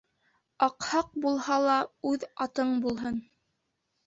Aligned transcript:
Аҡһаҡ 0.67 1.11
булһа 1.25 1.57
ла 1.67 1.75
үҙ 2.13 2.27
атың 2.47 2.73
булһын. 2.89 3.21